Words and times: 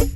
A 0.00 0.06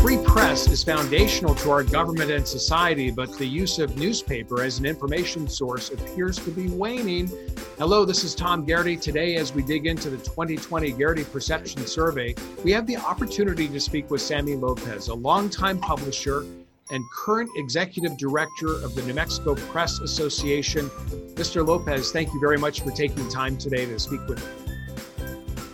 free 0.00 0.16
press 0.24 0.66
is 0.66 0.82
foundational 0.82 1.54
to 1.56 1.70
our 1.70 1.82
government 1.82 2.30
and 2.30 2.48
society, 2.48 3.10
but 3.10 3.36
the 3.36 3.44
use 3.44 3.78
of 3.78 3.98
newspaper 3.98 4.62
as 4.62 4.78
an 4.78 4.86
information 4.86 5.46
source 5.46 5.90
appears 5.90 6.38
to 6.38 6.50
be 6.50 6.70
waning. 6.70 7.30
Hello, 7.76 8.06
this 8.06 8.24
is 8.24 8.34
Tom 8.34 8.64
Garrity. 8.64 8.96
Today, 8.96 9.36
as 9.36 9.52
we 9.52 9.62
dig 9.62 9.86
into 9.86 10.08
the 10.08 10.16
2020 10.16 10.92
Garrity 10.92 11.24
Perception 11.24 11.86
Survey, 11.86 12.34
we 12.64 12.72
have 12.72 12.86
the 12.86 12.96
opportunity 12.96 13.68
to 13.68 13.78
speak 13.78 14.10
with 14.10 14.22
Sammy 14.22 14.54
Lopez, 14.54 15.08
a 15.08 15.14
longtime 15.14 15.80
publisher 15.80 16.46
and 16.92 17.04
current 17.10 17.50
executive 17.56 18.16
director 18.18 18.74
of 18.84 18.94
the 18.94 19.02
New 19.02 19.14
Mexico 19.14 19.54
Press 19.54 19.98
Association. 20.00 20.88
Mr. 21.34 21.66
Lopez, 21.66 22.12
thank 22.12 22.32
you 22.32 22.40
very 22.40 22.58
much 22.58 22.82
for 22.82 22.90
taking 22.90 23.24
the 23.24 23.30
time 23.30 23.56
today 23.56 23.86
to 23.86 23.98
speak 23.98 24.20
with 24.28 24.38
me. 24.38 24.61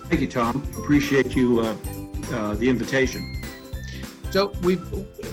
Thank 0.09 0.23
you, 0.23 0.27
Tom. 0.27 0.67
Appreciate 0.79 1.37
you 1.37 1.61
uh, 1.61 1.77
uh, 2.33 2.55
the 2.55 2.67
invitation. 2.67 3.39
So 4.31 4.53
we, 4.63 4.77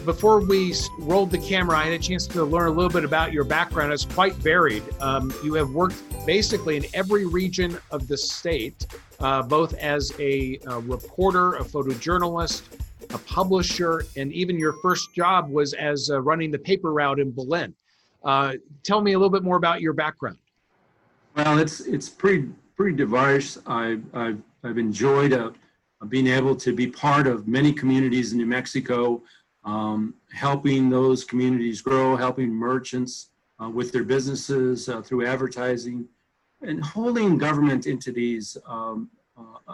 before 0.03 0.39
we 0.39 0.73
rolled 0.99 1.31
the 1.31 1.37
camera, 1.37 1.77
I 1.77 1.85
had 1.85 1.93
a 1.93 1.99
chance 1.99 2.27
to 2.27 2.43
learn 2.43 2.67
a 2.67 2.71
little 2.71 2.89
bit 2.89 3.05
about 3.05 3.31
your 3.31 3.45
background. 3.45 3.93
It's 3.93 4.03
quite 4.03 4.33
varied. 4.35 4.83
Um, 5.01 5.33
you 5.43 5.53
have 5.53 5.69
worked 5.71 6.01
basically 6.25 6.75
in 6.75 6.85
every 6.93 7.25
region 7.25 7.77
of 7.91 8.07
the 8.09 8.17
state, 8.17 8.85
uh, 9.19 9.43
both 9.43 9.73
as 9.75 10.13
a, 10.19 10.59
a, 10.67 10.79
reporter, 10.79 11.55
a 11.55 11.63
photojournalist, 11.63 12.63
a 13.13 13.17
publisher, 13.19 14.03
and 14.17 14.33
even 14.33 14.59
your 14.59 14.73
first 14.81 15.13
job 15.13 15.49
was 15.49 15.73
as 15.73 16.09
uh, 16.09 16.21
running 16.21 16.51
the 16.51 16.59
paper 16.59 16.91
route 16.91 17.19
in 17.19 17.31
Belen. 17.31 17.73
Uh, 18.23 18.53
tell 18.83 18.99
me 18.99 19.13
a 19.13 19.17
little 19.17 19.29
bit 19.29 19.43
more 19.43 19.55
about 19.57 19.79
your 19.79 19.93
background. 19.93 20.37
Well, 21.35 21.59
it's 21.59 21.81
it's 21.81 22.07
pretty 22.07 22.49
pretty 22.75 22.95
diverse. 22.95 23.57
I, 23.65 23.99
I've 24.13 24.41
I've 24.63 24.77
enjoyed 24.77 25.33
uh, 25.33 25.51
being 26.09 26.27
able 26.27 26.55
to 26.55 26.73
be 26.73 26.87
part 26.87 27.27
of 27.27 27.47
many 27.47 27.71
communities 27.71 28.31
in 28.31 28.37
New 28.37 28.45
Mexico, 28.45 29.21
um, 29.63 30.13
helping 30.31 30.89
those 30.89 31.23
communities 31.23 31.81
grow, 31.81 32.15
helping 32.15 32.51
merchants 32.51 33.29
uh, 33.61 33.69
with 33.69 33.91
their 33.91 34.03
businesses 34.03 34.89
uh, 34.89 35.01
through 35.01 35.25
advertising, 35.25 36.05
and 36.61 36.83
holding 36.83 37.37
government 37.37 37.87
entities 37.87 38.57
um, 38.67 39.09
uh, 39.37 39.73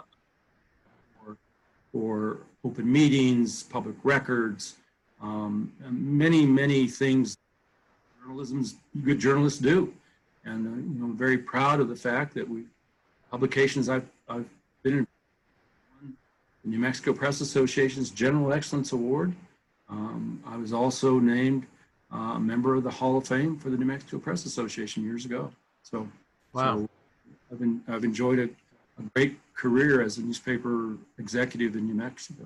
for, 1.14 1.36
for, 1.90 2.38
open 2.64 2.90
meetings, 2.90 3.64
public 3.64 3.96
records, 4.04 4.76
um, 5.20 5.72
many, 5.90 6.46
many 6.46 6.86
things 6.86 7.36
journalism's 8.22 8.76
good 9.02 9.18
journalists 9.18 9.58
do. 9.58 9.92
And 10.44 10.66
uh, 10.66 10.70
you 10.70 11.00
know, 11.00 11.06
I'm 11.06 11.16
very 11.16 11.38
proud 11.38 11.80
of 11.80 11.88
the 11.88 11.96
fact 11.96 12.34
that 12.34 12.48
we 12.48 12.64
publications 13.32 13.88
I've, 13.88 14.06
I've 14.28 14.44
been 14.82 14.98
in 14.98 15.06
the 16.62 16.68
New 16.68 16.78
Mexico 16.78 17.14
Press 17.14 17.40
Association's 17.40 18.10
General 18.10 18.52
Excellence 18.52 18.92
Award. 18.92 19.32
Um, 19.88 20.42
I 20.46 20.56
was 20.58 20.72
also 20.74 21.18
named 21.18 21.66
uh, 22.12 22.34
a 22.36 22.40
member 22.40 22.74
of 22.76 22.84
the 22.84 22.90
Hall 22.90 23.16
of 23.16 23.26
Fame 23.26 23.58
for 23.58 23.70
the 23.70 23.76
New 23.76 23.86
Mexico 23.86 24.18
Press 24.18 24.44
Association 24.44 25.02
years 25.02 25.24
ago. 25.24 25.50
So, 25.82 26.06
wow. 26.52 26.80
So 26.80 26.88
I've, 27.50 27.58
been, 27.58 27.80
I've 27.88 28.04
enjoyed 28.04 28.38
a, 28.38 28.44
a 28.44 29.02
great 29.14 29.40
career 29.54 30.02
as 30.02 30.18
a 30.18 30.22
newspaper 30.22 30.98
executive 31.18 31.74
in 31.74 31.86
New 31.86 31.94
Mexico. 31.94 32.44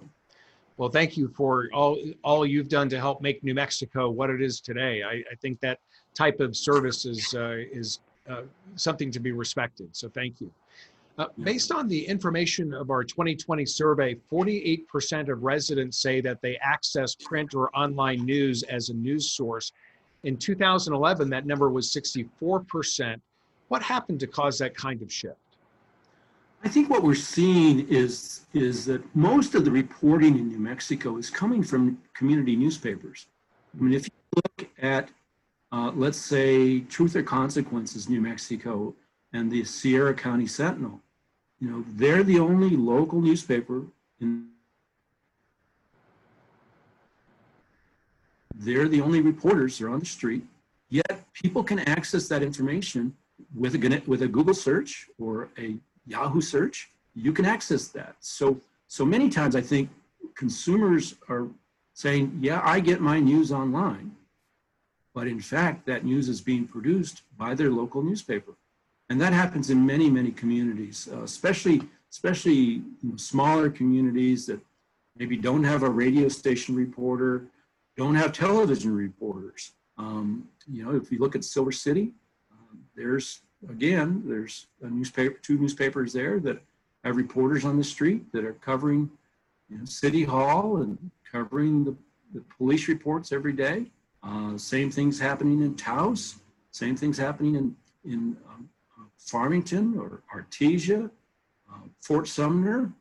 Well, 0.76 0.88
thank 0.88 1.16
you 1.16 1.28
for 1.28 1.68
all 1.72 1.98
all 2.22 2.44
you've 2.44 2.68
done 2.68 2.90
to 2.90 3.00
help 3.00 3.22
make 3.22 3.42
New 3.42 3.54
Mexico 3.54 4.10
what 4.10 4.28
it 4.28 4.42
is 4.42 4.60
today. 4.60 5.02
I, 5.02 5.24
I 5.32 5.34
think 5.40 5.58
that 5.60 5.78
type 6.12 6.38
of 6.38 6.54
service 6.54 7.06
is 7.06 7.34
uh, 7.34 7.62
is 7.72 8.00
uh, 8.28 8.42
something 8.74 9.10
to 9.12 9.18
be 9.18 9.32
respected. 9.32 9.96
So 9.96 10.10
thank 10.10 10.38
you. 10.38 10.52
Uh, 11.18 11.26
based 11.44 11.72
on 11.72 11.88
the 11.88 12.06
information 12.06 12.74
of 12.74 12.90
our 12.90 13.02
2020 13.02 13.64
survey, 13.64 14.14
48% 14.30 15.32
of 15.32 15.42
residents 15.42 15.96
say 15.96 16.20
that 16.20 16.42
they 16.42 16.56
access 16.56 17.14
print 17.14 17.54
or 17.54 17.74
online 17.74 18.24
news 18.26 18.62
as 18.64 18.90
a 18.90 18.94
news 18.94 19.32
source. 19.32 19.72
In 20.24 20.36
2011, 20.36 21.30
that 21.30 21.46
number 21.46 21.70
was 21.70 21.90
64%. 21.90 23.18
What 23.68 23.82
happened 23.82 24.20
to 24.20 24.26
cause 24.26 24.58
that 24.58 24.76
kind 24.76 25.00
of 25.00 25.10
shift? 25.10 25.38
I 26.62 26.68
think 26.68 26.90
what 26.90 27.02
we're 27.02 27.14
seeing 27.14 27.86
is 27.88 28.46
is 28.52 28.84
that 28.86 29.02
most 29.14 29.54
of 29.54 29.64
the 29.64 29.70
reporting 29.70 30.38
in 30.38 30.48
New 30.48 30.58
Mexico 30.58 31.16
is 31.16 31.30
coming 31.30 31.62
from 31.62 31.98
community 32.14 32.56
newspapers. 32.56 33.26
I 33.78 33.82
mean, 33.82 33.94
if 33.94 34.06
you 34.06 34.12
look 34.34 34.68
at, 34.78 35.10
uh, 35.70 35.92
let's 35.94 36.18
say, 36.18 36.80
Truth 36.80 37.14
or 37.14 37.22
Consequences 37.22 38.08
New 38.08 38.20
Mexico 38.20 38.94
and 39.32 39.50
the 39.50 39.64
Sierra 39.64 40.14
County 40.14 40.46
Sentinel, 40.46 41.00
you 41.60 41.70
know, 41.70 41.84
they're 41.94 42.22
the 42.22 42.38
only 42.38 42.70
local 42.70 43.20
newspaper 43.20 43.84
in. 44.20 44.48
They're 48.54 48.88
the 48.88 49.00
only 49.00 49.20
reporters. 49.20 49.78
They're 49.78 49.90
on 49.90 50.00
the 50.00 50.06
street. 50.06 50.44
Yet 50.88 51.24
people 51.32 51.62
can 51.62 51.78
access 51.80 52.28
that 52.28 52.42
information 52.42 53.14
with 53.54 53.74
a 53.74 54.02
with 54.06 54.22
a 54.22 54.28
Google 54.28 54.54
search 54.54 55.08
or 55.18 55.48
a 55.58 55.76
Yahoo 56.06 56.40
search. 56.40 56.90
You 57.14 57.32
can 57.32 57.44
access 57.44 57.88
that. 57.88 58.16
So 58.20 58.60
so 58.88 59.04
many 59.04 59.28
times 59.28 59.56
I 59.56 59.62
think 59.62 59.90
consumers 60.34 61.14
are 61.28 61.48
saying, 61.94 62.38
"Yeah, 62.40 62.60
I 62.62 62.80
get 62.80 63.00
my 63.00 63.18
news 63.18 63.50
online," 63.50 64.14
but 65.14 65.26
in 65.26 65.40
fact, 65.40 65.86
that 65.86 66.04
news 66.04 66.28
is 66.28 66.40
being 66.40 66.66
produced 66.66 67.22
by 67.36 67.54
their 67.54 67.70
local 67.70 68.02
newspaper 68.02 68.54
and 69.08 69.20
that 69.20 69.32
happens 69.32 69.70
in 69.70 69.84
many 69.84 70.10
many 70.10 70.30
communities 70.30 71.08
uh, 71.12 71.22
especially 71.22 71.82
especially 72.10 72.54
you 72.54 72.84
know, 73.02 73.16
smaller 73.16 73.70
communities 73.70 74.46
that 74.46 74.60
maybe 75.16 75.36
don't 75.36 75.64
have 75.64 75.82
a 75.82 75.90
radio 75.90 76.28
station 76.28 76.74
reporter 76.74 77.46
don't 77.96 78.14
have 78.14 78.30
television 78.30 78.94
reporters. 78.94 79.72
Um, 79.98 80.48
you 80.70 80.84
know 80.84 80.94
if 80.94 81.10
you 81.10 81.18
look 81.18 81.34
at 81.34 81.44
silver 81.44 81.72
city 81.72 82.12
um, 82.52 82.78
there's 82.94 83.40
again 83.70 84.22
there's 84.26 84.66
a 84.82 84.88
newspaper 84.88 85.38
two 85.42 85.58
newspapers 85.58 86.12
there 86.12 86.38
that 86.40 86.60
have 87.04 87.16
reporters 87.16 87.64
on 87.64 87.78
the 87.78 87.84
street 87.84 88.30
that 88.32 88.44
are 88.44 88.54
covering 88.54 89.10
you 89.68 89.78
know, 89.78 89.84
city 89.84 90.24
hall 90.24 90.78
and 90.78 90.98
covering 91.30 91.84
the, 91.84 91.94
the 92.34 92.42
police 92.56 92.88
reports 92.88 93.32
every 93.32 93.52
day. 93.52 93.86
Uh, 94.22 94.56
same 94.56 94.90
things 94.90 95.18
happening 95.18 95.62
in 95.62 95.74
taos. 95.74 96.36
Same 96.72 96.96
things 96.96 97.16
happening 97.16 97.54
in 97.54 97.76
in 98.04 98.36
um, 98.48 98.68
Farmington 99.18 99.98
or 99.98 100.22
Artesia, 100.34 101.10
uh, 101.70 101.78
Fort 102.00 102.28
Sumner, 102.28 102.92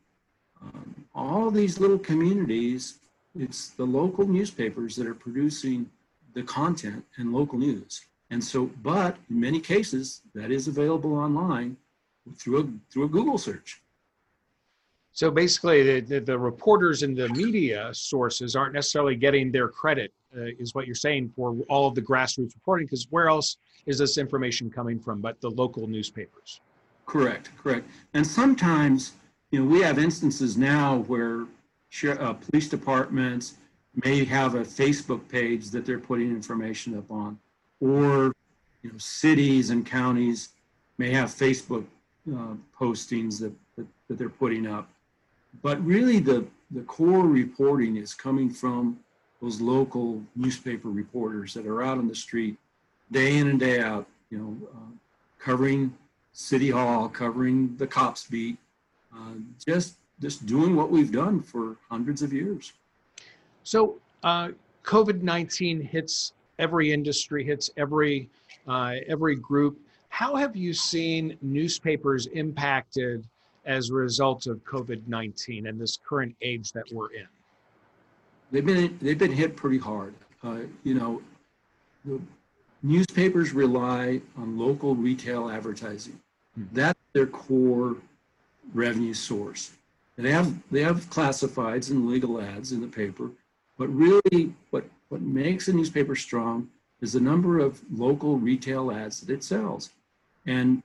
um, 0.61 1.05
all 1.13 1.51
these 1.51 1.79
little 1.79 1.99
communities, 1.99 2.99
it's 3.37 3.69
the 3.69 3.85
local 3.85 4.25
newspapers 4.27 4.95
that 4.95 5.07
are 5.07 5.13
producing 5.13 5.89
the 6.33 6.43
content 6.43 7.05
and 7.17 7.33
local 7.33 7.57
news. 7.57 8.01
And 8.29 8.43
so, 8.43 8.71
but 8.81 9.17
in 9.29 9.39
many 9.39 9.59
cases, 9.59 10.21
that 10.33 10.51
is 10.51 10.67
available 10.67 11.13
online 11.13 11.77
through 12.37 12.59
a, 12.61 12.91
through 12.91 13.05
a 13.05 13.09
Google 13.09 13.37
search. 13.37 13.81
So 15.15 15.31
basically, 15.31 16.01
the, 16.01 16.19
the, 16.19 16.37
reporters 16.37 17.01
and 17.01 17.15
the 17.15 17.29
media 17.29 17.89
sources 17.93 18.53
aren't 18.53 18.73
necessarily 18.73 19.15
getting 19.15 19.49
their 19.49 19.69
credit, 19.69 20.13
uh, 20.35 20.41
is 20.59 20.75
what 20.75 20.87
you're 20.87 20.93
saying, 20.93 21.31
for 21.33 21.55
all 21.69 21.87
of 21.87 21.95
the 21.95 22.01
grassroots 22.01 22.53
reporting, 22.53 22.85
because 22.85 23.07
where 23.11 23.29
else 23.29 23.55
is 23.85 23.97
this 23.97 24.17
information 24.17 24.69
coming 24.69 24.99
from 24.99 25.21
but 25.21 25.39
the 25.39 25.49
local 25.49 25.87
newspapers? 25.87 26.59
Correct, 27.05 27.49
correct. 27.57 27.87
And 28.13 28.27
sometimes, 28.27 29.13
you 29.51 29.59
know, 29.59 29.65
we 29.65 29.79
have 29.83 29.99
instances 29.99 30.57
now 30.57 30.97
where 31.07 31.45
uh, 32.03 32.33
police 32.33 32.67
departments 32.67 33.55
may 34.03 34.25
have 34.25 34.55
a 34.55 34.63
Facebook 34.63 35.29
page 35.29 35.69
that 35.69 35.85
they're 35.85 35.97
putting 35.97 36.29
information 36.29 36.97
up 36.97 37.09
on, 37.09 37.39
or 37.79 38.33
you 38.83 38.91
know, 38.91 38.97
cities 38.97 39.69
and 39.69 39.85
counties 39.85 40.49
may 40.97 41.11
have 41.11 41.29
Facebook 41.29 41.85
uh, 42.35 42.55
postings 42.77 43.39
that, 43.39 43.53
that, 43.77 43.87
that 44.09 44.17
they're 44.17 44.27
putting 44.27 44.67
up. 44.67 44.89
But 45.61 45.83
really, 45.85 46.19
the 46.19 46.45
the 46.71 46.81
core 46.81 47.27
reporting 47.27 47.97
is 47.97 48.13
coming 48.13 48.49
from 48.49 48.99
those 49.41 49.61
local 49.61 50.21
newspaper 50.35 50.89
reporters 50.89 51.53
that 51.53 51.65
are 51.67 51.83
out 51.83 51.97
on 51.97 52.07
the 52.07 52.15
street 52.15 52.57
day 53.11 53.37
in 53.37 53.47
and 53.49 53.59
day 53.59 53.79
out, 53.79 54.07
you 54.31 54.37
know, 54.39 54.67
uh, 54.73 54.91
covering 55.37 55.93
City 56.33 56.71
Hall, 56.71 57.07
covering 57.07 57.75
the 57.77 57.85
cops 57.85 58.25
beat, 58.27 58.57
uh, 59.15 59.33
just 59.63 59.97
just 60.21 60.45
doing 60.45 60.75
what 60.75 60.89
we've 60.89 61.11
done 61.11 61.41
for 61.41 61.77
hundreds 61.89 62.21
of 62.21 62.33
years. 62.33 62.73
So 63.63 63.97
uh, 64.23 64.49
COVID 64.83 65.21
nineteen 65.21 65.81
hits 65.81 66.33
every 66.57 66.91
industry, 66.91 67.43
hits 67.43 67.69
every 67.77 68.29
uh, 68.67 68.95
every 69.07 69.35
group. 69.35 69.79
How 70.09 70.35
have 70.35 70.55
you 70.55 70.73
seen 70.73 71.37
newspapers 71.41 72.27
impacted 72.27 73.27
as 73.65 73.89
a 73.89 73.93
result 73.93 74.47
of 74.47 74.63
COVID 74.65 75.07
nineteen 75.07 75.67
and 75.67 75.79
this 75.79 75.97
current 75.97 76.35
age 76.41 76.71
that 76.73 76.85
we're 76.91 77.11
in? 77.13 77.27
They've 78.51 78.65
been 78.65 78.97
they've 79.01 79.17
been 79.17 79.33
hit 79.33 79.55
pretty 79.55 79.79
hard. 79.79 80.13
Uh, 80.43 80.59
you 80.83 80.93
know, 80.93 81.21
the 82.05 82.19
Newspapers 82.83 83.51
rely 83.51 84.21
on 84.37 84.59
local 84.59 84.93
retail 84.93 85.49
advertising. 85.49 86.19
Mm-hmm. 86.57 86.75
That's 86.75 86.99
their 87.13 87.25
core 87.25 87.97
revenue 88.73 89.13
source. 89.13 89.71
They 90.17 90.31
have 90.31 90.53
they 90.71 90.81
have 90.81 91.09
classifieds 91.09 91.89
and 91.89 92.07
legal 92.07 92.39
ads 92.39 92.71
in 92.71 92.81
the 92.81 92.87
paper, 92.87 93.31
but 93.77 93.87
really 93.87 94.53
what 94.69 94.85
what 95.09 95.21
makes 95.21 95.67
a 95.67 95.73
newspaper 95.73 96.15
strong 96.15 96.69
is 97.01 97.13
the 97.13 97.19
number 97.19 97.59
of 97.59 97.81
local 97.91 98.37
retail 98.37 98.91
ads 98.91 99.19
that 99.21 99.33
it 99.33 99.43
sells. 99.43 99.89
And 100.45 100.81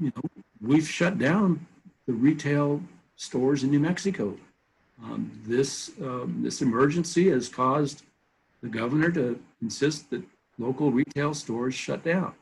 you 0.00 0.12
know, 0.16 0.22
we've 0.60 0.88
shut 0.88 1.18
down 1.18 1.66
the 2.06 2.12
retail 2.12 2.80
stores 3.16 3.64
in 3.64 3.70
New 3.70 3.80
Mexico. 3.80 4.36
Um, 5.02 5.30
this 5.46 5.90
um, 6.00 6.40
this 6.42 6.62
emergency 6.62 7.30
has 7.30 7.48
caused 7.48 8.04
the 8.62 8.68
governor 8.68 9.10
to 9.10 9.38
insist 9.60 10.10
that 10.10 10.22
local 10.58 10.90
retail 10.92 11.34
stores 11.34 11.74
shut 11.74 12.04
down, 12.04 12.32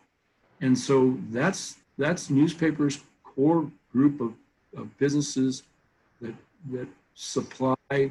and 0.61 0.79
so 0.79 1.17
that's 1.31 1.77
that's 1.97 2.31
newspapers' 2.31 3.01
core 3.25 3.71
group 3.93 4.21
of, 4.21 4.35
of 4.77 4.97
businesses 4.99 5.63
that 6.21 6.35
that 6.71 6.89
supply 7.15 8.11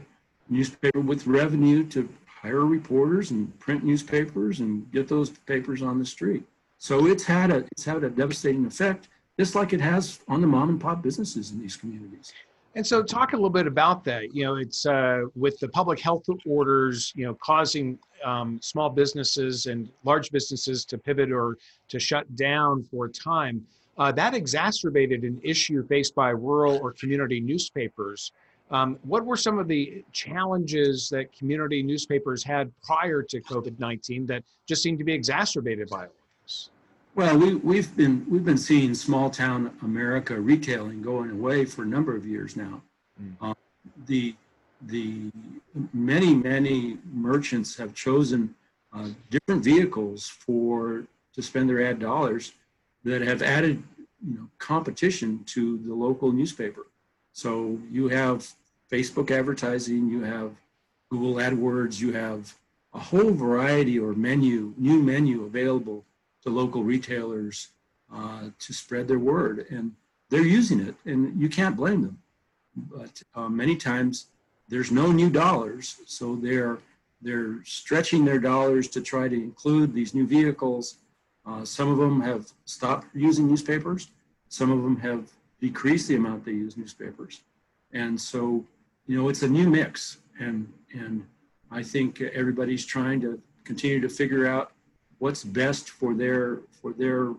newspaper 0.50 1.00
with 1.00 1.28
revenue 1.28 1.84
to 1.88 2.10
hire 2.26 2.66
reporters 2.66 3.32
and 3.32 3.58
print 3.60 3.84
newspapers 3.84 4.60
and 4.60 4.92
get 4.92 5.08
those 5.08 5.30
papers 5.30 5.82
on 5.82 6.00
the 6.00 6.06
street. 6.06 6.44
So 6.78 7.06
it's 7.06 7.24
had 7.24 7.52
a 7.52 7.58
it's 7.72 7.86
had 7.86 8.04
a 8.04 8.10
devastating 8.10 8.66
effect, 8.66 9.08
just 9.42 9.56
like 9.56 9.74
it 9.74 9.82
has 9.82 10.20
on 10.28 10.40
the 10.40 10.46
mom 10.46 10.70
and 10.70 10.80
pop 10.80 11.02
businesses 11.02 11.50
in 11.50 11.60
these 11.60 11.76
communities. 11.76 12.32
And 12.76 12.86
so, 12.86 13.02
talk 13.02 13.34
a 13.34 13.36
little 13.36 13.50
bit 13.50 13.66
about 13.66 14.04
that. 14.04 14.36
You 14.36 14.44
know, 14.44 14.56
it's 14.58 14.86
uh, 14.86 15.24
with 15.34 15.60
the 15.60 15.68
public 15.70 16.00
health 16.00 16.26
orders, 16.46 17.12
you 17.16 17.26
know, 17.26 17.36
causing 17.44 17.98
um, 18.24 18.60
small 18.62 18.92
businesses 18.92 19.66
and 19.66 19.90
large 20.04 20.30
businesses 20.30 20.86
to 20.86 20.96
pivot 21.00 21.32
or 21.32 21.58
to 21.90 22.00
shut 22.00 22.36
down 22.36 22.84
for 22.84 23.06
a 23.06 23.10
time. 23.10 23.66
Uh, 23.98 24.12
that 24.12 24.36
exacerbated 24.36 25.24
an 25.24 25.42
issue 25.44 25.84
faced 25.88 26.14
by 26.14 26.30
rural 26.30 26.78
or 26.78 26.94
community 26.94 27.40
newspapers. 27.40 28.32
Um, 28.70 29.00
what 29.02 29.26
were 29.26 29.38
some 29.38 29.58
of 29.58 29.68
the 29.68 30.06
challenges 30.12 31.10
that 31.10 31.36
community 31.36 31.82
newspapers 31.82 32.44
had 32.44 32.72
prior 32.84 33.24
to 33.24 33.42
COVID 33.42 33.80
19 33.80 34.28
that 34.28 34.44
just 34.68 34.84
seemed 34.84 35.00
to 35.00 35.04
be 35.04 35.14
exacerbated 35.14 35.90
by 35.90 36.04
this? 36.04 36.21
Well, 37.14 37.38
we, 37.38 37.56
we've 37.56 37.96
been 37.98 38.26
we've 38.30 38.46
been 38.46 38.58
seeing 38.58 38.94
small 38.94 39.30
town 39.30 39.76
America 39.82 40.40
retailing 40.40 41.02
going 41.02 41.32
away 41.32 41.66
for 41.66 41.84
a 41.84 41.86
number 41.86 42.16
of 42.16 42.26
years 42.26 42.56
now. 42.56 42.82
Mm. 43.22 43.34
Um, 43.42 43.56
the 44.06 44.34
the 44.84 45.30
many 45.94 46.34
many 46.34 46.98
merchants 47.12 47.76
have 47.76 47.94
chosen 47.94 48.56
uh, 48.94 49.10
different 49.30 49.64
vehicles 49.64 50.28
for 50.28 51.04
to 51.34 51.42
spend 51.42 51.70
their 51.70 51.86
ad 51.86 52.00
dollars 52.00 52.54
that 53.04 53.22
have 53.22 53.42
added 53.42 53.84
you 54.26 54.36
know 54.36 54.48
competition 54.58 55.44
to 55.48 55.80
the 55.80 55.94
local 55.94 56.32
newspaper. 56.32 56.88
So 57.34 57.78
you 57.92 58.08
have 58.08 58.48
Facebook 58.90 59.32
advertising, 59.32 60.10
you 60.10 60.24
have 60.24 60.52
Google 61.10 61.36
AdWords, 61.36 62.00
you 62.00 62.14
have 62.14 62.54
a 62.94 63.00
whole 63.00 63.32
variety 63.32 64.00
or 64.00 64.14
menu, 64.14 64.74
new 64.78 65.02
menu 65.02 65.44
available 65.44 66.06
to 66.44 66.50
local 66.50 66.84
retailers 66.84 67.70
uh, 68.14 68.50
to 68.60 68.74
spread 68.74 69.08
their 69.08 69.20
word. 69.20 69.68
And 69.70 69.94
they're 70.30 70.42
using 70.42 70.80
it, 70.80 70.96
and 71.06 71.40
you 71.40 71.50
can't 71.50 71.76
blame 71.76 72.02
them. 72.02 72.20
But 72.76 73.22
uh, 73.36 73.50
many 73.50 73.76
times 73.76 74.28
there's 74.70 74.92
no 74.92 75.12
new 75.12 75.30
dollars, 75.30 75.98
so 76.06 76.36
they're 76.36 76.80
they're 77.22 77.64
stretching 77.64 78.26
their 78.26 78.40
dollars 78.40 78.88
to 78.88 79.02
try 79.02 79.28
to 79.28 79.36
include 79.36 79.94
these 79.94 80.16
new 80.16 80.26
vehicles. 80.26 80.96
Uh, 81.46 81.64
some 81.64 81.90
of 81.90 81.98
them 81.98 82.20
have 82.22 82.52
stopped 82.66 83.08
using 83.14 83.48
newspapers. 83.48 84.08
Some 84.50 84.72
of 84.72 84.82
them 84.82 84.98
have 84.98 85.30
decreased 85.60 86.08
the 86.08 86.16
amount 86.16 86.46
they 86.46 86.52
use 86.52 86.78
newspapers. 86.78 87.42
And 87.94 88.20
so, 88.20 88.66
you 89.06 89.18
know, 89.18 89.30
it's 89.30 89.44
a 89.44 89.48
new 89.48 89.70
mix. 89.70 90.18
And, 90.40 90.72
and 90.94 91.24
I 91.70 91.84
think 91.84 92.22
everybody's 92.22 92.86
trying 92.86 93.22
to 93.22 93.40
continue 93.64 94.00
to 94.02 94.10
figure 94.10 94.48
out 94.48 94.72
what's 95.22 95.44
best 95.44 95.92
for 95.92 96.16
their 96.16 96.62
for 96.72 96.94
their 96.94 97.34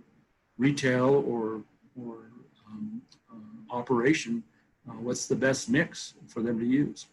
retail 0.56 1.24
or 1.26 1.62
or 2.00 2.30
um, 2.68 3.02
uh, 3.30 3.74
operation. 3.74 4.42
Uh, 4.88 4.92
what's 4.94 5.26
the 5.26 5.34
best 5.34 5.68
mix 5.68 6.14
for 6.28 6.42
them 6.42 6.58
to 6.60 6.64
use? 6.64 7.06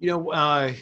You 0.00 0.10
know, 0.10 0.30
uh, 0.32 0.72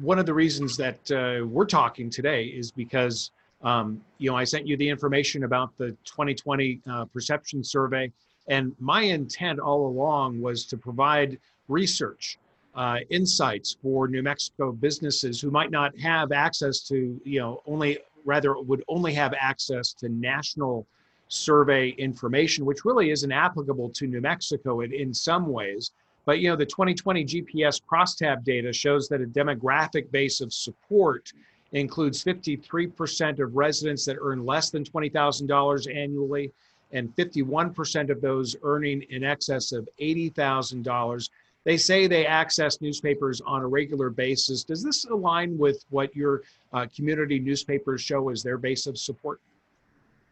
one 0.00 0.20
of 0.20 0.26
the 0.26 0.34
reasons 0.34 0.76
that 0.76 1.10
uh, 1.10 1.46
we're 1.46 1.66
talking 1.66 2.10
today 2.10 2.44
is 2.44 2.70
because 2.70 3.32
um, 3.62 4.00
you 4.18 4.30
know 4.30 4.36
I 4.36 4.44
sent 4.44 4.68
you 4.68 4.76
the 4.76 4.88
information 4.88 5.42
about 5.42 5.76
the 5.78 5.90
2020 6.04 6.80
uh, 6.88 7.04
perception 7.06 7.64
survey, 7.64 8.12
and 8.46 8.72
my 8.78 9.02
intent 9.02 9.58
all 9.58 9.88
along 9.88 10.40
was 10.40 10.64
to 10.66 10.76
provide 10.76 11.40
research 11.66 12.38
uh, 12.78 13.00
insights 13.10 13.76
for 13.82 14.06
New 14.06 14.22
Mexico 14.22 14.70
businesses 14.70 15.40
who 15.40 15.50
might 15.50 15.72
not 15.72 15.98
have 15.98 16.30
access 16.30 16.80
to, 16.82 17.20
you 17.24 17.40
know, 17.40 17.60
only 17.66 17.98
rather 18.24 18.56
would 18.60 18.84
only 18.86 19.12
have 19.12 19.34
access 19.38 19.92
to 19.94 20.08
national 20.08 20.86
survey 21.26 21.88
information, 21.98 22.64
which 22.64 22.84
really 22.84 23.10
isn't 23.10 23.32
applicable 23.32 23.90
to 23.90 24.06
New 24.06 24.20
Mexico 24.20 24.82
in, 24.82 24.94
in 24.94 25.12
some 25.12 25.48
ways. 25.48 25.90
But 26.24 26.38
you 26.38 26.50
know, 26.50 26.54
the 26.54 26.66
2020 26.66 27.24
GPS 27.24 27.80
crosstab 27.82 28.44
data 28.44 28.72
shows 28.72 29.08
that 29.08 29.20
a 29.20 29.26
demographic 29.26 30.08
base 30.12 30.40
of 30.40 30.52
support 30.52 31.32
includes 31.72 32.22
53% 32.22 33.40
of 33.40 33.56
residents 33.56 34.04
that 34.04 34.18
earn 34.20 34.46
less 34.46 34.70
than 34.70 34.84
$20,000 34.84 35.96
annually, 35.96 36.52
and 36.92 37.14
51% 37.16 38.10
of 38.10 38.20
those 38.20 38.54
earning 38.62 39.02
in 39.10 39.24
excess 39.24 39.72
of 39.72 39.88
$80,000 40.00 41.28
they 41.68 41.76
say 41.76 42.06
they 42.06 42.24
access 42.24 42.80
newspapers 42.80 43.42
on 43.42 43.60
a 43.60 43.66
regular 43.66 44.08
basis. 44.08 44.64
Does 44.64 44.82
this 44.82 45.04
align 45.04 45.58
with 45.58 45.84
what 45.90 46.16
your 46.16 46.42
uh, 46.72 46.86
community 46.96 47.38
newspapers 47.38 48.00
show 48.00 48.30
as 48.30 48.42
their 48.42 48.56
base 48.56 48.86
of 48.86 48.96
support? 48.96 49.42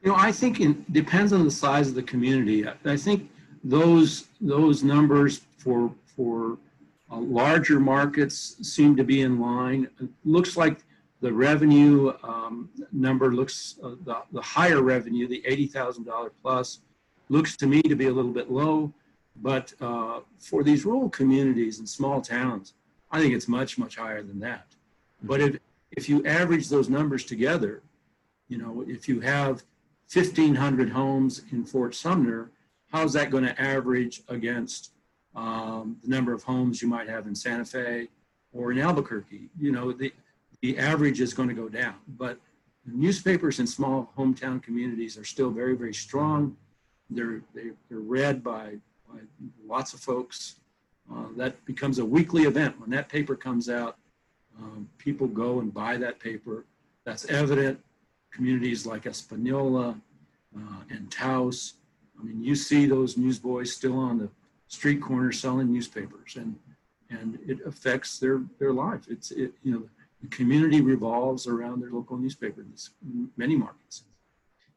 You 0.00 0.12
know, 0.12 0.16
I 0.16 0.32
think 0.32 0.60
it 0.60 0.90
depends 0.94 1.34
on 1.34 1.44
the 1.44 1.50
size 1.50 1.88
of 1.88 1.94
the 1.94 2.02
community. 2.02 2.66
I 2.86 2.96
think 2.96 3.28
those 3.62 4.28
those 4.40 4.82
numbers 4.82 5.42
for 5.58 5.92
for 6.06 6.56
uh, 7.12 7.18
larger 7.18 7.80
markets 7.80 8.56
seem 8.62 8.96
to 8.96 9.04
be 9.04 9.20
in 9.20 9.38
line. 9.38 9.90
It 10.00 10.08
looks 10.24 10.56
like 10.56 10.78
the 11.20 11.30
revenue 11.30 12.14
um, 12.22 12.70
number 12.92 13.30
looks 13.34 13.78
uh, 13.82 13.90
the, 14.06 14.22
the 14.32 14.40
higher 14.40 14.80
revenue, 14.80 15.28
the 15.28 15.42
eighty 15.44 15.66
thousand 15.66 16.04
dollar 16.04 16.32
plus, 16.42 16.80
looks 17.28 17.58
to 17.58 17.66
me 17.66 17.82
to 17.82 17.94
be 17.94 18.06
a 18.06 18.12
little 18.12 18.32
bit 18.32 18.50
low. 18.50 18.90
But 19.42 19.72
uh, 19.80 20.20
for 20.38 20.62
these 20.62 20.84
rural 20.84 21.08
communities 21.10 21.78
and 21.78 21.88
small 21.88 22.20
towns, 22.20 22.74
I 23.10 23.20
think 23.20 23.34
it's 23.34 23.48
much, 23.48 23.78
much 23.78 23.96
higher 23.96 24.22
than 24.22 24.40
that. 24.40 24.66
But 25.22 25.40
if, 25.40 25.58
if 25.90 26.08
you 26.08 26.24
average 26.26 26.68
those 26.68 26.88
numbers 26.88 27.24
together, 27.24 27.82
you 28.48 28.58
know, 28.58 28.84
if 28.86 29.08
you 29.08 29.20
have 29.20 29.62
1,500 30.12 30.90
homes 30.90 31.42
in 31.52 31.64
Fort 31.64 31.94
Sumner, 31.94 32.50
how's 32.92 33.12
that 33.14 33.30
going 33.30 33.44
to 33.44 33.60
average 33.60 34.22
against 34.28 34.92
um, 35.34 35.96
the 36.02 36.08
number 36.08 36.32
of 36.32 36.42
homes 36.42 36.80
you 36.80 36.88
might 36.88 37.08
have 37.08 37.26
in 37.26 37.34
Santa 37.34 37.64
Fe 37.64 38.08
or 38.52 38.72
in 38.72 38.78
Albuquerque? 38.78 39.48
You 39.58 39.72
know, 39.72 39.92
the, 39.92 40.12
the 40.62 40.78
average 40.78 41.20
is 41.20 41.34
going 41.34 41.48
to 41.48 41.54
go 41.54 41.68
down. 41.68 41.96
But 42.16 42.38
newspapers 42.86 43.58
in 43.58 43.66
small 43.66 44.12
hometown 44.16 44.62
communities 44.62 45.18
are 45.18 45.24
still 45.24 45.50
very, 45.50 45.76
very 45.76 45.94
strong. 45.94 46.56
They're, 47.10 47.42
they, 47.54 47.62
are 47.62 47.76
they 47.88 47.96
are 47.96 48.00
read 48.00 48.42
by 48.42 48.76
by 49.08 49.20
lots 49.66 49.92
of 49.94 50.00
folks. 50.00 50.56
Uh, 51.12 51.26
that 51.36 51.64
becomes 51.64 51.98
a 51.98 52.04
weekly 52.04 52.44
event. 52.44 52.78
When 52.80 52.90
that 52.90 53.08
paper 53.08 53.36
comes 53.36 53.68
out, 53.68 53.96
um, 54.58 54.88
people 54.98 55.26
go 55.28 55.60
and 55.60 55.72
buy 55.72 55.96
that 55.98 56.18
paper. 56.18 56.64
That's 57.04 57.24
evident. 57.26 57.80
Communities 58.32 58.86
like 58.86 59.06
Espanola 59.06 60.00
uh, 60.56 60.80
and 60.90 61.10
Taos. 61.10 61.74
I 62.18 62.24
mean, 62.24 62.42
you 62.42 62.54
see 62.54 62.86
those 62.86 63.16
newsboys 63.16 63.74
still 63.74 63.98
on 63.98 64.18
the 64.18 64.28
street 64.68 65.00
corner 65.00 65.32
selling 65.32 65.72
newspapers, 65.72 66.36
and 66.36 66.56
and 67.10 67.38
it 67.46 67.58
affects 67.66 68.18
their 68.18 68.42
their 68.58 68.72
life. 68.72 69.06
It's 69.08 69.30
it 69.30 69.52
you 69.62 69.72
know 69.72 69.82
the 70.22 70.28
community 70.28 70.80
revolves 70.80 71.46
around 71.46 71.80
their 71.80 71.90
local 71.90 72.16
newspaper 72.16 72.62
in 72.62 73.30
many 73.36 73.56
markets. 73.56 74.04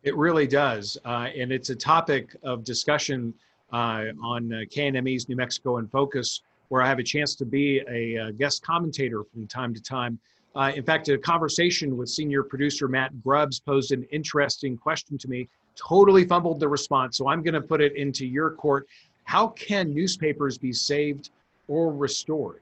It 0.04 0.16
really 0.16 0.48
does, 0.48 0.98
uh, 1.04 1.28
and 1.36 1.52
it's 1.52 1.70
a 1.70 1.76
topic 1.76 2.36
of 2.44 2.64
discussion 2.64 3.34
uh, 3.72 4.06
on 4.22 4.52
uh, 4.52 4.58
KNME's 4.70 5.30
New 5.30 5.36
Mexico 5.36 5.78
in 5.78 5.88
Focus, 5.88 6.42
where 6.70 6.82
I 6.82 6.88
have 6.88 7.00
a 7.00 7.04
chance 7.04 7.36
to 7.36 7.46
be 7.46 7.82
a, 7.90 8.18
uh, 8.18 8.32
guest 8.32 8.64
commentator 8.64 9.24
from 9.24 9.48
time 9.48 9.74
to 9.74 9.82
time. 9.82 10.20
Uh, 10.56 10.72
in 10.76 10.84
fact, 10.84 11.10
a 11.10 11.18
conversation 11.18 11.96
with 11.98 12.10
senior 12.10 12.44
producer 12.44 12.88
Matt 12.88 13.24
Grubbs 13.24 13.60
posed 13.60 13.92
an 13.92 14.04
interesting 14.12 14.78
question 14.78 15.18
to 15.18 15.28
me. 15.28 15.48
Totally 15.76 16.26
fumbled 16.26 16.60
the 16.60 16.68
response, 16.68 17.18
so 17.18 17.28
I'm 17.28 17.44
going 17.44 17.54
to 17.54 17.62
put 17.62 17.82
it 17.82 17.96
into 17.96 18.26
your 18.26 18.52
court. 18.52 18.88
How 19.24 19.48
can 19.50 19.94
newspapers 19.94 20.58
be 20.58 20.74
saved 20.74 21.30
or 21.68 21.94
restored? 21.94 22.62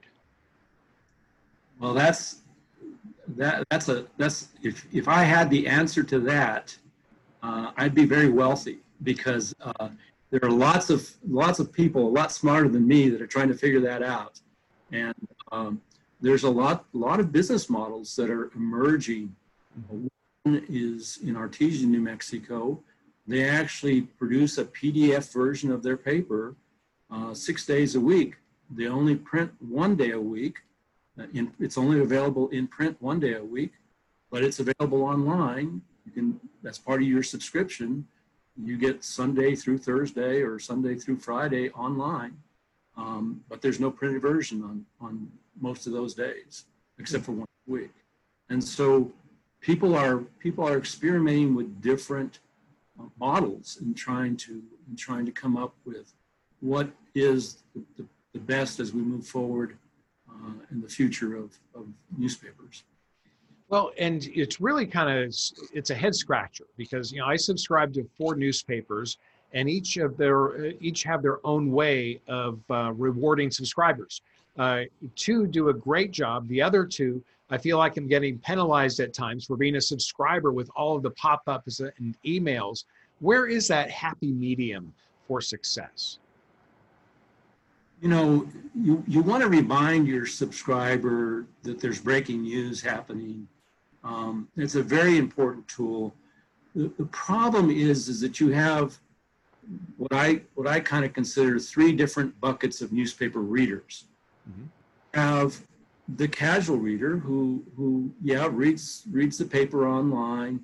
Well, 1.80 1.94
that's 1.94 2.42
that 3.36 3.64
that's 3.70 3.90
a 3.90 4.06
that's 4.18 4.50
if 4.64 4.86
if 4.94 5.08
I 5.08 5.24
had 5.24 5.50
the 5.50 5.68
answer 5.68 6.04
to 6.04 6.20
that, 6.22 6.76
uh, 7.44 7.72
I'd 7.78 7.96
be 7.96 8.06
very 8.06 8.30
wealthy 8.30 8.80
because 9.04 9.56
uh, 9.62 9.90
there 10.30 10.44
are 10.44 10.52
lots 10.52 10.90
of 10.90 11.10
lots 11.28 11.60
of 11.60 11.72
people 11.72 12.08
a 12.08 12.10
lot 12.10 12.32
smarter 12.32 12.68
than 12.68 12.88
me 12.88 13.10
that 13.10 13.22
are 13.22 13.28
trying 13.28 13.48
to 13.48 13.54
figure 13.54 13.80
that 13.82 14.04
out, 14.04 14.40
and 14.92 15.16
um, 15.52 15.82
there's 16.22 16.44
a 16.44 16.50
lot 16.50 16.86
lot 16.94 17.20
of 17.20 17.32
business 17.32 17.70
models 17.70 18.16
that 18.16 18.30
are 18.30 18.52
emerging. 18.56 19.36
One 19.90 20.66
is 20.70 21.20
in 21.24 21.36
Artesia, 21.36 21.86
New 21.86 22.02
Mexico. 22.02 22.82
They 23.28 23.48
actually 23.48 24.02
produce 24.02 24.58
a 24.58 24.66
PDF 24.66 25.34
version 25.34 25.72
of 25.72 25.84
their 25.84 25.98
paper 25.98 26.56
uh, 27.12 27.34
six 27.34 27.66
days 27.66 27.96
a 27.96 28.00
week. 28.00 28.36
They 28.70 28.88
only 28.88 29.16
print 29.16 29.52
one 29.60 29.96
day 29.96 30.12
a 30.12 30.20
week. 30.20 30.58
Uh, 31.20 31.26
in, 31.34 31.54
it's 31.60 31.78
only 31.78 32.00
available 32.00 32.50
in 32.50 32.68
print 32.68 32.96
one 33.00 33.20
day 33.20 33.34
a 33.36 33.44
week, 33.44 33.74
but 34.30 34.44
it's 34.44 34.60
available 34.60 35.04
online. 35.04 35.82
You 36.06 36.12
can 36.12 36.40
that's 36.64 36.78
part 36.78 37.02
of 37.02 37.08
your 37.08 37.24
subscription. 37.24 38.08
You 38.64 38.78
get 38.78 39.04
Sunday 39.04 39.56
through 39.56 39.78
Thursday 39.80 40.42
or 40.42 40.60
Sunday 40.60 40.96
through 40.96 41.18
Friday 41.18 41.70
online, 41.72 42.38
um, 42.96 43.44
but 43.50 43.62
there's 43.62 43.80
no 43.80 43.92
printed 43.92 44.22
version 44.22 44.64
on 44.64 44.86
on 45.00 45.32
most 45.60 45.88
of 45.88 45.94
those 45.94 46.14
days 46.14 46.66
except 47.00 47.26
for 47.26 47.34
one 47.34 47.48
week. 47.68 47.92
And 48.50 48.64
so 48.64 49.12
people 49.62 49.96
are 49.96 50.20
people 50.40 50.68
are 50.68 50.78
experimenting 50.78 51.56
with 51.56 51.82
different 51.82 52.40
models 53.20 53.78
and 53.82 53.96
trying 53.96 54.36
to 54.38 54.62
and 54.88 54.98
trying 54.98 55.26
to 55.26 55.32
come 55.32 55.58
up 55.58 55.76
with 55.86 56.14
what 56.60 56.90
is 57.14 57.64
the, 57.76 57.84
the, 57.98 58.06
the 58.34 58.40
best 58.40 58.80
as 58.80 58.94
we 58.94 59.02
move 59.02 59.26
forward 59.26 59.78
uh, 60.30 60.54
in 60.72 60.82
the 60.82 60.88
future 60.88 61.36
of, 61.36 61.58
of 61.76 61.88
newspapers. 62.18 62.84
Well, 63.70 63.92
and 63.98 64.26
it's 64.34 64.62
really 64.62 64.86
kind 64.86 65.10
of 65.10 65.36
it's 65.74 65.90
a 65.90 65.96
head 65.96 66.16
scratcher 66.16 66.66
because 66.78 67.12
you 67.12 67.20
know 67.20 67.26
I 67.26 67.36
subscribe 67.36 67.94
to 67.94 68.08
four 68.18 68.36
newspapers, 68.36 69.18
and 69.54 69.70
each 69.70 69.98
of 69.98 70.16
their 70.18 70.68
each 70.80 71.04
have 71.04 71.22
their 71.22 71.46
own 71.46 71.72
way 71.72 72.22
of 72.28 72.60
uh, 72.70 72.94
rewarding 72.94 73.52
subscribers. 73.52 74.22
Uh, 74.58 74.84
two 75.16 75.48
do 75.48 75.70
a 75.70 75.74
great 75.74 76.12
job. 76.12 76.48
The 76.48 76.62
other 76.62 76.86
two, 76.86 77.24
I 77.50 77.58
feel 77.58 77.78
like 77.78 77.98
I'm 77.98 78.08
getting 78.08 78.40
penalized 78.40 79.00
at 79.02 79.14
times 79.14 79.46
for 79.46 79.58
being 79.58 79.76
a 79.76 79.82
subscriber 79.82 80.52
with 80.52 80.70
all 80.76 80.96
of 80.96 81.04
the 81.04 81.12
pop-ups 81.12 81.80
and 81.80 82.16
emails. 82.26 82.86
Where 83.20 83.48
is 83.48 83.68
that 83.68 83.92
happy 83.92 84.32
medium 84.32 84.94
for 85.28 85.42
success? 85.42 86.20
you 88.02 88.10
know, 88.10 88.48
you, 88.76 89.04
you 89.08 89.22
want 89.22 89.42
to 89.42 89.50
remind 89.50 90.08
your 90.08 90.26
subscriber 90.26 91.46
that 91.64 91.80
there's 91.80 92.00
breaking 92.00 92.44
news 92.44 92.82
happening. 92.82 93.48
Um, 94.08 94.48
it's 94.56 94.76
a 94.76 94.84
very 94.84 95.18
important 95.18 95.68
tool. 95.68 96.14
The, 96.76 96.92
the 96.98 97.06
problem 97.06 97.70
is, 97.70 98.08
is 98.08 98.22
that 98.22 98.40
you 98.40 98.52
have 98.52 98.98
what 99.98 100.14
I 100.14 100.42
what 100.56 100.68
I 100.68 100.80
kind 100.80 101.04
of 101.04 101.14
consider 101.14 101.60
three 101.60 101.92
different 101.92 102.40
buckets 102.40 102.82
of 102.82 102.94
newspaper 102.94 103.40
readers. 103.40 104.06
Mm-hmm. 104.50 104.66
Have 105.14 105.62
the 106.16 106.28
casual 106.28 106.78
reader 106.78 107.18
who 107.18 107.64
who 107.76 108.12
yeah 108.22 108.48
reads 108.50 109.04
reads 109.12 109.38
the 109.38 109.46
paper 109.46 109.88
online, 109.88 110.64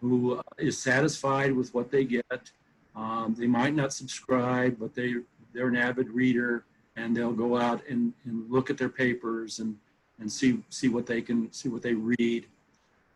who 0.00 0.34
uh, 0.34 0.70
satisfied 0.70 1.52
with 1.52 1.72
what 1.72 1.90
they 1.90 2.04
get. 2.04 2.50
Um, 2.94 3.34
they 3.38 3.46
might 3.46 3.74
not 3.74 3.94
subscribe, 3.94 4.78
but 4.78 4.94
they 4.94 5.14
they're 5.54 5.68
an 5.68 5.76
avid 5.76 6.08
reader 6.10 6.64
and 6.96 7.16
they'll 7.16 7.32
go 7.32 7.56
out 7.56 7.82
and, 7.88 8.12
and 8.24 8.50
look 8.50 8.70
at 8.70 8.78
their 8.78 8.88
papers 8.88 9.58
and, 9.58 9.76
and 10.18 10.30
see, 10.30 10.62
see 10.68 10.88
what 10.88 11.06
they 11.06 11.22
can, 11.22 11.50
see 11.52 11.68
what 11.68 11.82
they 11.82 11.94
read. 11.94 12.46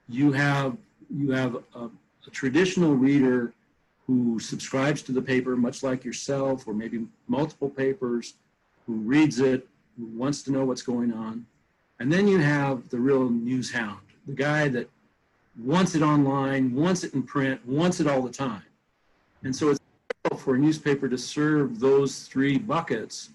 You 0.08 0.32
have, 0.32 0.76
you 1.14 1.30
have 1.32 1.56
a, 1.74 1.84
a 2.26 2.30
traditional 2.30 2.94
reader 2.94 3.52
who 4.06 4.38
subscribes 4.38 5.02
to 5.02 5.12
the 5.12 5.22
paper, 5.22 5.56
much 5.56 5.82
like 5.82 6.04
yourself, 6.04 6.68
or 6.68 6.74
maybe 6.74 7.06
multiple 7.26 7.68
papers, 7.68 8.34
who 8.86 8.94
reads 8.94 9.40
it, 9.40 9.66
who 9.98 10.06
wants 10.06 10.42
to 10.42 10.52
know 10.52 10.64
what's 10.64 10.82
going 10.82 11.12
on. 11.12 11.44
And 11.98 12.12
then 12.12 12.28
you 12.28 12.38
have 12.38 12.88
the 12.88 12.98
real 12.98 13.28
news 13.28 13.72
hound, 13.72 14.00
the 14.26 14.34
guy 14.34 14.68
that 14.68 14.88
wants 15.58 15.94
it 15.94 16.02
online, 16.02 16.74
wants 16.74 17.02
it 17.02 17.14
in 17.14 17.22
print, 17.22 17.66
wants 17.66 17.98
it 17.98 18.06
all 18.06 18.22
the 18.22 18.30
time. 18.30 18.62
And 19.42 19.54
so 19.54 19.70
it's 19.70 19.80
for 20.36 20.54
a 20.54 20.58
newspaper 20.58 21.08
to 21.08 21.18
serve 21.18 21.80
those 21.80 22.24
three 22.24 22.58
buckets 22.58 23.30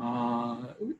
uh, 0.00 0.56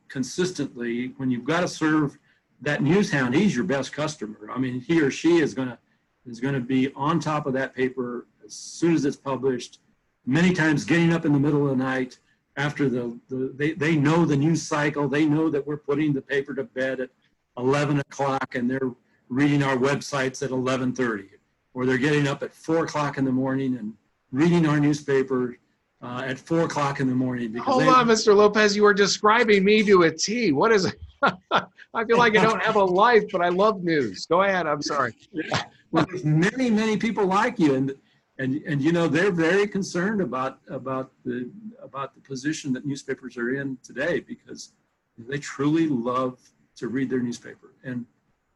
consistently, 0.08 1.12
when 1.16 1.30
you've 1.30 1.44
got 1.44 1.60
to 1.60 1.68
serve 1.68 2.18
that 2.62 2.82
news 2.82 3.10
hound, 3.10 3.34
he's 3.34 3.54
your 3.54 3.64
best 3.64 3.92
customer. 3.92 4.50
I 4.52 4.58
mean, 4.58 4.80
he 4.80 5.00
or 5.00 5.10
she 5.10 5.38
is 5.38 5.54
going 5.54 5.68
to 5.68 5.78
is 6.26 6.40
going 6.40 6.54
to 6.54 6.60
be 6.60 6.92
on 6.94 7.20
top 7.20 7.46
of 7.46 7.54
that 7.54 7.74
paper 7.74 8.26
as 8.44 8.52
soon 8.52 8.94
as 8.94 9.04
it's 9.04 9.16
published. 9.16 9.80
Many 10.26 10.52
times, 10.52 10.84
getting 10.84 11.12
up 11.12 11.24
in 11.24 11.32
the 11.32 11.38
middle 11.38 11.62
of 11.70 11.78
the 11.78 11.82
night 11.82 12.18
after 12.56 12.88
the, 12.88 13.18
the 13.28 13.52
they, 13.54 13.72
they 13.72 13.96
know 13.96 14.24
the 14.24 14.36
news 14.36 14.62
cycle. 14.62 15.08
They 15.08 15.24
know 15.24 15.48
that 15.48 15.66
we're 15.66 15.78
putting 15.78 16.12
the 16.12 16.20
paper 16.20 16.54
to 16.54 16.64
bed 16.64 17.00
at 17.00 17.10
11 17.56 18.00
o'clock, 18.00 18.54
and 18.54 18.70
they're 18.70 18.90
reading 19.28 19.62
our 19.62 19.76
websites 19.76 20.42
at 20.42 20.50
11:30, 20.50 21.28
or 21.74 21.86
they're 21.86 21.98
getting 21.98 22.26
up 22.26 22.42
at 22.42 22.52
four 22.52 22.84
o'clock 22.84 23.16
in 23.16 23.24
the 23.24 23.32
morning 23.32 23.76
and 23.76 23.94
reading 24.32 24.66
our 24.66 24.80
newspaper 24.80 25.56
uh, 26.00 26.22
at 26.24 26.38
four 26.38 26.62
o'clock 26.62 27.00
in 27.00 27.08
the 27.08 27.14
morning. 27.14 27.54
Hold 27.56 27.82
they, 27.82 27.88
on, 27.88 28.06
Mr. 28.06 28.34
Lopez. 28.34 28.76
You 28.76 28.84
are 28.86 28.94
describing 28.94 29.64
me 29.64 29.82
to 29.84 30.04
a 30.04 30.10
T. 30.10 30.52
What 30.52 30.72
is? 30.72 30.86
it? 30.86 30.94
I 31.50 32.04
feel 32.04 32.18
like 32.18 32.36
I 32.36 32.42
don't 32.42 32.62
have 32.62 32.76
a 32.76 32.84
life, 32.84 33.24
but 33.32 33.40
I 33.40 33.48
love 33.48 33.82
news. 33.82 34.26
Go 34.26 34.42
ahead. 34.42 34.66
I'm 34.66 34.82
sorry. 34.82 35.14
well, 35.90 36.06
there's 36.08 36.24
many, 36.24 36.70
many 36.70 36.96
people 36.96 37.26
like 37.26 37.58
you, 37.58 37.74
and 37.74 37.94
and 38.38 38.62
and 38.66 38.80
you 38.80 38.92
know 38.92 39.08
they're 39.08 39.32
very 39.32 39.66
concerned 39.66 40.20
about 40.20 40.60
about 40.68 41.10
the 41.24 41.50
about 41.82 42.14
the 42.14 42.20
position 42.20 42.72
that 42.74 42.86
newspapers 42.86 43.36
are 43.36 43.54
in 43.54 43.78
today 43.82 44.20
because 44.20 44.72
they 45.18 45.38
truly 45.38 45.88
love 45.88 46.38
to 46.76 46.86
read 46.86 47.10
their 47.10 47.20
newspaper, 47.20 47.74
and 47.82 48.06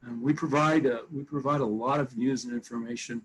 and 0.06 0.22
we 0.22 0.32
provide 0.32 0.87
a, 0.87 1.00
we 1.12 1.25
provide 1.25 1.61
a 1.61 1.66
lot 1.66 1.99
of 1.99 2.16
news 2.16 2.44
and 2.44 2.52
information 2.52 3.22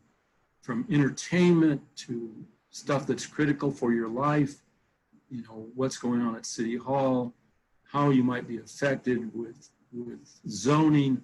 from 0.61 0.85
entertainment 0.89 1.81
to 1.95 2.31
stuff 2.77 3.07
that's 3.07 3.25
critical 3.25 3.71
for 3.71 3.91
your 3.91 4.07
life, 4.07 4.61
you 5.29 5.43
know, 5.43 5.67
what's 5.75 5.97
going 5.97 6.21
on 6.21 6.35
at 6.35 6.45
City 6.45 6.75
Hall, 6.75 7.33
how 7.83 8.09
you 8.11 8.23
might 8.23 8.47
be 8.47 8.57
affected 8.57 9.33
with, 9.33 9.69
with 9.91 10.19
zoning, 10.47 11.21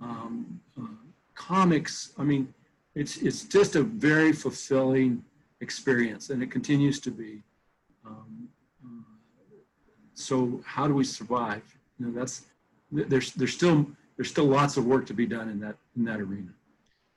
um, 0.00 0.60
uh, 0.80 0.86
comics. 1.34 2.12
I 2.18 2.24
mean, 2.24 2.52
it's, 2.94 3.18
it's 3.18 3.44
just 3.44 3.76
a 3.76 3.82
very 3.82 4.32
fulfilling 4.32 5.24
experience 5.60 6.30
and 6.30 6.42
it 6.42 6.50
continues 6.50 6.98
to 7.00 7.10
be. 7.10 7.42
Um, 8.04 8.48
uh, 8.84 9.56
so 10.14 10.60
how 10.64 10.88
do 10.88 10.94
we 10.94 11.04
survive? 11.04 11.62
You 11.98 12.06
know, 12.06 12.12
that's, 12.12 12.46
there's, 12.90 13.32
there's 13.32 13.52
still, 13.52 13.86
there's 14.16 14.30
still 14.30 14.46
lots 14.46 14.76
of 14.76 14.84
work 14.84 15.06
to 15.06 15.14
be 15.14 15.26
done 15.26 15.48
in 15.48 15.60
that, 15.60 15.76
in 15.96 16.04
that 16.06 16.20
arena. 16.20 16.50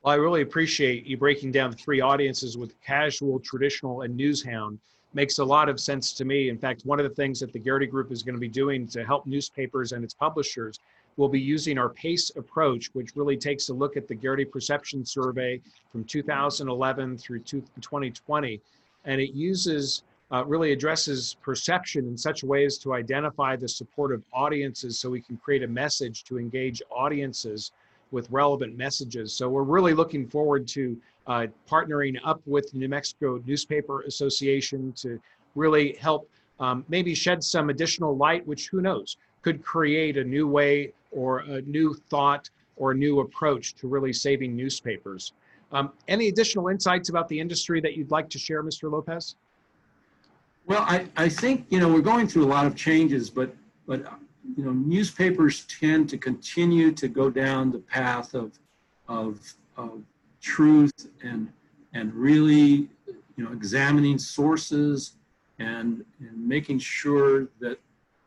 Well, 0.04 0.14
I 0.14 0.18
really 0.18 0.42
appreciate 0.42 1.06
you 1.06 1.16
breaking 1.16 1.52
down 1.52 1.74
three 1.74 2.02
audiences 2.02 2.58
with 2.58 2.80
casual, 2.82 3.40
traditional, 3.40 4.02
and 4.02 4.18
newshound. 4.18 4.80
Makes 5.14 5.38
a 5.38 5.46
lot 5.46 5.70
of 5.70 5.80
sense 5.80 6.12
to 6.14 6.26
me. 6.26 6.50
In 6.50 6.58
fact, 6.58 6.88
one 6.88 7.00
of 7.00 7.08
the 7.08 7.14
things 7.14 7.40
that 7.42 7.54
the 7.54 7.60
Garrity 7.60 7.86
Group 7.86 8.12
is 8.12 8.24
going 8.24 8.34
to 8.34 8.40
be 8.40 8.48
doing 8.48 8.88
to 8.88 9.06
help 9.06 9.28
newspapers 9.28 9.92
and 9.92 10.04
its 10.04 10.16
publishers 10.16 10.80
will 11.18 11.30
be 11.30 11.40
using 11.40 11.78
our 11.78 11.90
PACE 11.90 12.32
approach, 12.36 12.88
which 12.94 13.16
really 13.16 13.38
takes 13.38 13.70
a 13.70 13.74
look 13.76 13.96
at 13.96 14.08
the 14.08 14.16
Garrity 14.16 14.46
Perception 14.46 15.06
Survey 15.06 15.62
from 15.92 16.04
2011 16.06 17.20
through 17.20 17.42
2020. 17.42 18.60
And 19.06 19.22
it 19.22 19.36
uses, 19.36 20.02
uh, 20.32 20.44
really 20.48 20.72
addresses 20.72 21.36
perception 21.44 22.08
in 22.08 22.18
such 22.18 22.44
ways 22.44 22.80
to 22.80 22.94
identify 22.94 23.56
the 23.56 23.68
supportive 23.68 24.24
audiences 24.34 24.98
so 24.98 25.12
we 25.12 25.22
can 25.22 25.38
create 25.38 25.62
a 25.62 25.68
message 25.68 26.24
to 26.24 26.40
engage 26.40 26.82
audiences 26.90 27.72
with 28.12 28.30
relevant 28.30 28.78
messages. 28.78 29.34
So 29.34 29.50
we're 29.50 29.64
really 29.64 29.94
looking 29.94 30.28
forward 30.28 30.68
to 30.70 30.98
uh, 31.28 31.48
partnering 31.70 32.18
up 32.24 32.42
with 32.46 32.74
New 32.74 32.90
Mexico 32.90 33.42
Newspaper 33.46 34.02
Association 34.02 34.94
to 34.94 35.20
really 35.56 35.94
help 35.94 36.30
um, 36.60 36.86
maybe 36.90 37.16
shed 37.16 37.44
some 37.44 37.70
additional 37.70 38.16
light, 38.16 38.46
which 38.46 38.70
who 38.70 38.82
knows, 38.82 39.18
could 39.42 39.64
create 39.64 40.18
a 40.18 40.24
new 40.24 40.48
way 40.48 40.94
or 41.12 41.40
a 41.40 41.62
new 41.64 41.94
thought 42.10 42.50
or 42.76 42.92
a 42.92 42.96
new 42.96 43.20
approach 43.20 43.76
to 43.76 43.88
really 43.88 44.14
saving 44.14 44.56
newspapers. 44.56 45.34
Um, 45.72 45.92
any 46.08 46.28
additional 46.28 46.68
insights 46.68 47.10
about 47.10 47.28
the 47.30 47.40
industry 47.40 47.82
that 47.82 47.96
you'd 47.96 48.12
like 48.12 48.30
to 48.30 48.40
share, 48.40 48.64
Mr. 48.64 48.92
Lopez? 48.92 49.36
Well, 50.66 50.84
I, 50.84 51.08
I 51.18 51.30
think, 51.30 51.66
you 51.70 51.80
know, 51.80 51.92
we're 51.92 52.02
going 52.02 52.28
through 52.28 52.46
a 52.46 52.48
lot 52.48 52.66
of 52.66 52.76
changes, 52.76 53.30
but, 53.30 53.56
but 53.88 54.06
you 54.58 54.64
know, 54.66 54.72
newspapers 54.72 55.66
tend 55.66 56.10
to 56.10 56.18
continue 56.18 56.92
to 56.92 57.08
go 57.08 57.30
down 57.30 57.72
the 57.72 57.80
path 57.80 58.34
of, 58.34 58.58
of, 59.08 59.54
of 59.78 60.02
truth 60.42 61.10
and, 61.24 61.52
and 61.94 62.14
really, 62.14 62.90
you 63.36 63.44
know, 63.44 63.52
examining 63.52 64.18
sources 64.18 65.14
and, 65.60 66.04
and 66.20 66.48
making 66.48 66.80
sure 66.80 67.48
that 67.60 67.80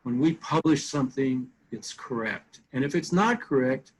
when 0.03 0.19
we 0.19 0.33
publish 0.33 0.85
something, 0.85 1.47
it's 1.71 1.93
correct. 1.93 2.61
And 2.73 2.83
if 2.83 2.95
it's 2.95 3.11
not 3.11 3.41
correct, 3.41 3.91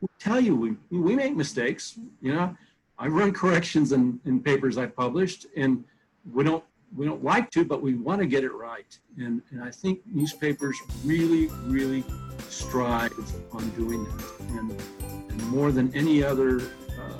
we 0.00 0.08
tell 0.18 0.40
you 0.40 0.54
we, 0.54 0.76
we 0.90 1.16
make 1.16 1.34
mistakes. 1.34 1.98
You 2.20 2.34
know, 2.34 2.56
I 2.98 3.08
run 3.08 3.32
corrections 3.42 3.92
in, 3.92 4.20
in 4.24 4.40
papers 4.40 4.78
I've 4.78 4.94
published, 4.94 5.46
and 5.56 5.84
we 6.32 6.44
don't 6.44 6.64
we 6.96 7.06
don't 7.06 7.24
like 7.24 7.50
to, 7.50 7.64
but 7.64 7.82
we 7.82 7.94
want 7.94 8.20
to 8.20 8.26
get 8.26 8.44
it 8.44 8.52
right. 8.52 8.98
And, 9.18 9.42
and 9.50 9.62
I 9.62 9.70
think 9.70 10.00
newspapers 10.06 10.78
really, 11.04 11.46
really 11.64 12.04
strive 12.48 13.12
on 13.52 13.68
doing 13.70 14.04
that. 14.04 14.24
And, 14.50 14.82
and 15.30 15.48
more 15.48 15.72
than 15.72 15.94
any 15.94 16.22
other 16.22 16.60
uh, 16.60 17.18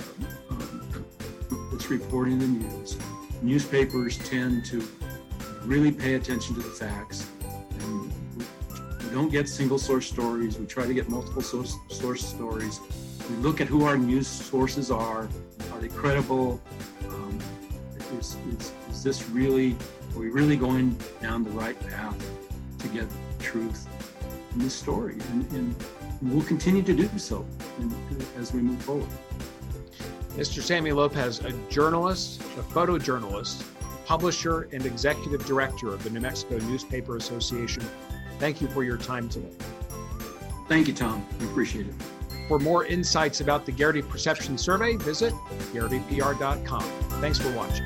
um, 0.49 1.05
that's 1.71 1.89
reporting 1.89 2.39
the 2.39 2.47
news, 2.47 2.97
newspapers 3.41 4.17
tend 4.29 4.65
to 4.65 4.87
really 5.63 5.91
pay 5.91 6.13
attention 6.15 6.55
to 6.55 6.61
the 6.61 6.69
facts. 6.69 7.29
And 7.79 8.11
we, 8.37 8.45
don't 9.11 9.31
get 9.31 9.47
single 9.47 9.79
source 9.79 10.07
stories. 10.07 10.57
We 10.57 10.65
try 10.65 10.85
to 10.85 10.93
get 10.93 11.07
multiple 11.09 11.41
source, 11.41 11.73
source 11.89 12.25
stories. 12.25 12.81
We 13.29 13.35
look 13.37 13.61
at 13.61 13.67
who 13.67 13.85
our 13.85 13.97
news 13.97 14.27
sources 14.27 14.91
are. 14.91 15.29
Are 15.71 15.79
they 15.79 15.87
credible? 15.87 16.61
Um, 17.07 17.39
this 19.05 19.29
really, 19.29 19.75
are 20.15 20.19
we 20.19 20.29
really 20.29 20.57
going 20.57 20.97
down 21.21 21.43
the 21.43 21.51
right 21.51 21.79
path 21.87 22.17
to 22.79 22.87
get 22.89 23.05
truth 23.39 23.87
in 24.53 24.59
this 24.59 24.73
story? 24.73 25.15
And, 25.31 25.49
and 25.51 25.75
we'll 26.23 26.43
continue 26.43 26.81
to 26.81 26.93
do 26.93 27.07
so 27.17 27.45
in, 27.79 27.95
as 28.37 28.51
we 28.51 28.61
move 28.61 28.81
forward. 28.81 29.07
Mr. 30.31 30.61
Sammy 30.61 30.91
Lopez, 30.91 31.39
a 31.39 31.51
journalist, 31.69 32.41
a 32.41 32.63
photojournalist, 32.73 33.63
publisher, 34.05 34.67
and 34.73 34.85
executive 34.85 35.45
director 35.45 35.93
of 35.93 36.03
the 36.03 36.09
New 36.09 36.19
Mexico 36.19 36.57
Newspaper 36.57 37.15
Association. 37.15 37.83
Thank 38.39 38.59
you 38.59 38.67
for 38.67 38.83
your 38.83 38.97
time 38.97 39.29
today. 39.29 39.53
Thank 40.67 40.87
you, 40.87 40.93
Tom. 40.93 41.25
We 41.39 41.45
appreciate 41.45 41.87
it. 41.87 41.93
For 42.47 42.59
more 42.59 42.85
insights 42.85 43.39
about 43.39 43.65
the 43.65 43.71
Garrity 43.71 44.01
Perception 44.01 44.57
Survey, 44.57 44.97
visit 44.97 45.33
garritypr.com. 45.73 46.81
Thanks 47.21 47.39
for 47.39 47.51
watching. 47.55 47.85